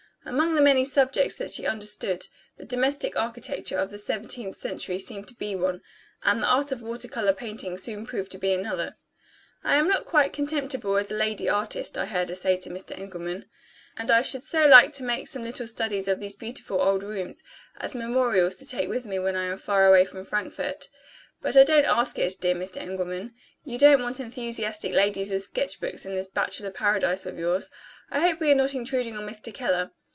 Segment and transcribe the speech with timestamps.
[0.23, 5.27] Among the many subjects that she understood, the domestic architecture of the seventeenth century seemed
[5.29, 5.81] to be one,
[6.21, 8.97] and the art of water color painting soon proved to be another.
[9.63, 12.91] "I am not quite contemptible as a lady artist," I heard her say to Mr.
[12.95, 13.45] Engelman;
[13.97, 17.41] "and I should so like to make some little studies of these beautiful old rooms
[17.77, 20.87] as memorials to take with me when I am far away from Frankfort.
[21.41, 22.77] But I don't ask it, dear Mr.
[22.77, 23.33] Engelman.
[23.65, 27.71] You don't want enthusiastic ladies with sketch books in this bachelor paradise of yours.
[28.11, 29.51] I hope we are not intruding on Mr.
[29.51, 29.89] Keller.